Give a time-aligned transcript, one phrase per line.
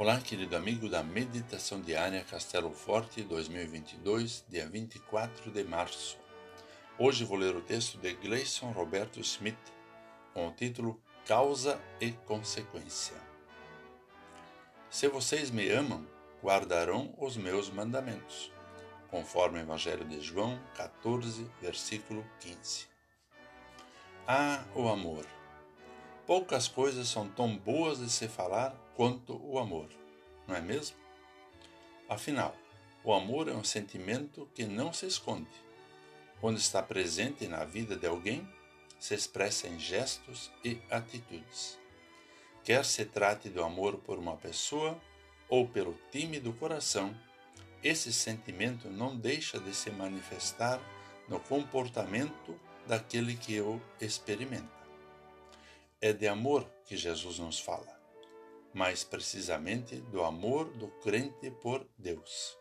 [0.00, 6.16] Olá, querido amigo da Meditação Diária Castelo Forte 2022, dia 24 de março.
[6.98, 9.58] Hoje vou ler o texto de Gleison Roberto Smith,
[10.32, 13.14] com o título Causa e Consequência.
[14.88, 16.08] Se vocês me amam,
[16.42, 18.50] guardarão os meus mandamentos,
[19.10, 22.86] conforme o Evangelho de João 14, versículo 15.
[24.26, 25.39] Ah, o amor!
[26.30, 29.88] Poucas coisas são tão boas de se falar quanto o amor,
[30.46, 30.96] não é mesmo?
[32.08, 32.54] Afinal,
[33.02, 35.50] o amor é um sentimento que não se esconde.
[36.40, 38.48] Quando está presente na vida de alguém,
[38.96, 41.76] se expressa em gestos e atitudes.
[42.62, 45.00] Quer se trate do amor por uma pessoa
[45.48, 47.12] ou pelo tímido coração,
[47.82, 50.80] esse sentimento não deixa de se manifestar
[51.28, 52.56] no comportamento
[52.86, 54.79] daquele que o experimenta.
[56.02, 58.00] É de amor que Jesus nos fala,
[58.72, 62.56] mais precisamente do amor do crente por Deus.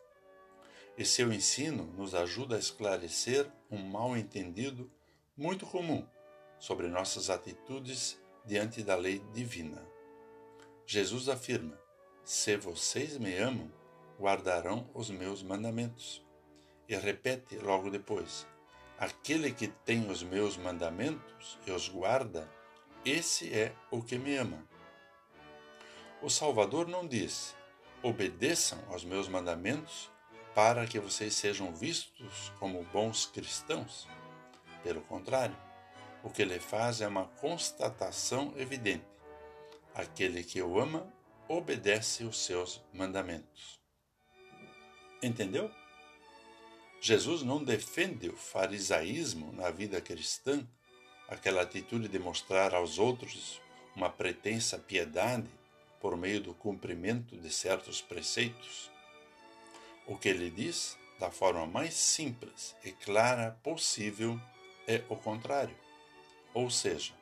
[0.98, 4.92] E seu ensino nos ajuda a esclarecer um mal-entendido
[5.38, 6.06] muito comum
[6.60, 9.88] sobre nossas atitudes diante da lei divina.
[10.86, 11.80] Jesus afirma:
[12.26, 13.72] Se vocês me amam,
[14.20, 16.22] guardarão os meus mandamentos.
[16.90, 18.46] E repete logo depois:
[18.98, 22.59] Aquele que tem os meus mandamentos e os guarda,
[23.06, 24.68] esse é o que me ama.
[26.22, 27.56] O Salvador não diz:
[28.04, 30.12] obedeçam aos meus mandamentos
[30.54, 34.08] para que vocês sejam vistos como bons cristãos.
[34.84, 35.56] Pelo contrário,
[36.24, 39.06] o que ele faz é uma constatação evidente:
[39.94, 41.12] aquele que o ama
[41.48, 43.80] obedece os seus mandamentos.
[45.24, 45.72] Entendeu?
[47.02, 50.68] Jesus não defende o farisaísmo na vida cristã
[51.30, 53.62] aquela atitude de mostrar aos outros
[53.96, 55.50] uma pretensa piedade
[56.00, 58.90] por meio do cumprimento de certos preceitos.
[60.08, 64.40] O que ele diz, da forma mais simples e clara possível,
[64.88, 65.76] é o contrário.
[66.54, 67.14] Ou seja,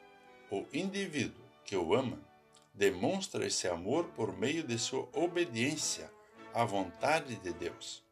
[0.49, 2.19] o indivíduo que o ama
[2.73, 6.09] demonstra esse amor por meio de sua obediência
[6.53, 8.03] à vontade de Deus,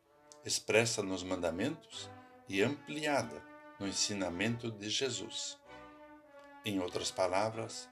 [0.43, 2.09] expressa nos mandamentos
[2.49, 3.41] e ampliada
[3.79, 5.57] no ensinamento de Jesus.
[6.67, 7.87] Em outras palavras,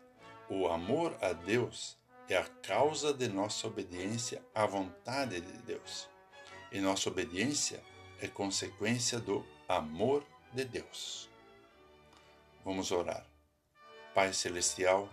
[0.49, 1.95] o amor a Deus
[2.27, 6.09] é a causa de nossa obediência à vontade de Deus.
[6.71, 7.83] E nossa obediência
[8.19, 11.29] é consequência do amor de Deus.
[12.65, 13.23] Vamos orar.
[14.15, 15.07] Pai Celestial,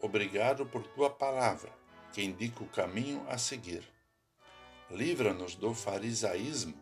[0.00, 1.70] obrigado por tua palavra,
[2.14, 3.86] que indica o caminho a seguir.
[4.90, 6.80] Livra-nos do farisaísmo,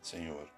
[0.00, 0.48] Senhor,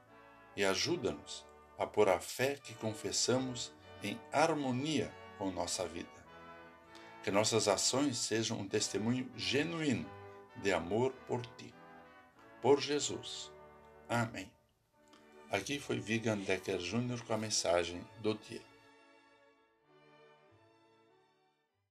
[0.54, 1.46] e ajuda-nos
[1.78, 3.72] a pôr a fé que confessamos
[4.02, 6.08] em harmonia com nossa vida.
[7.22, 10.08] Que nossas ações sejam um testemunho genuíno
[10.62, 11.74] de amor por ti.
[12.60, 13.52] Por Jesus.
[14.08, 14.50] Amém.
[15.50, 17.22] Aqui foi Vigan Decker Jr.
[17.26, 18.62] com a mensagem do dia.